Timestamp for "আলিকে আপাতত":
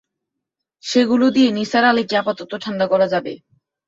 1.85-2.51